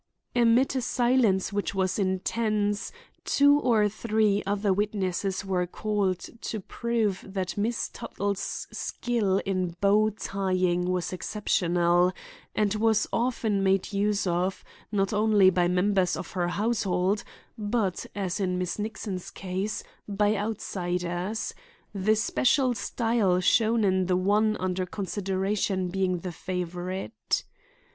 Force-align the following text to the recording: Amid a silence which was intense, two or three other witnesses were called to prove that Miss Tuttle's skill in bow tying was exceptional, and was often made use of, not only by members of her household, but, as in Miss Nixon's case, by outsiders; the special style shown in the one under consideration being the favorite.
Amid 0.35 0.75
a 0.75 0.81
silence 0.81 1.53
which 1.53 1.75
was 1.75 1.99
intense, 1.99 2.91
two 3.23 3.59
or 3.59 3.87
three 3.87 4.41
other 4.47 4.73
witnesses 4.73 5.45
were 5.45 5.67
called 5.67 6.21
to 6.41 6.59
prove 6.59 7.23
that 7.23 7.55
Miss 7.55 7.87
Tuttle's 7.87 8.65
skill 8.71 9.37
in 9.45 9.75
bow 9.79 10.09
tying 10.09 10.85
was 10.85 11.13
exceptional, 11.13 12.13
and 12.55 12.73
was 12.73 13.05
often 13.13 13.61
made 13.61 13.93
use 13.93 14.25
of, 14.25 14.63
not 14.91 15.13
only 15.13 15.51
by 15.51 15.67
members 15.67 16.17
of 16.17 16.31
her 16.31 16.47
household, 16.47 17.23
but, 17.55 18.07
as 18.15 18.39
in 18.39 18.57
Miss 18.57 18.79
Nixon's 18.79 19.29
case, 19.29 19.83
by 20.07 20.33
outsiders; 20.35 21.53
the 21.93 22.15
special 22.15 22.73
style 22.73 23.39
shown 23.39 23.83
in 23.83 24.07
the 24.07 24.17
one 24.17 24.57
under 24.57 24.87
consideration 24.87 25.89
being 25.89 26.21
the 26.21 26.31
favorite. 26.31 27.43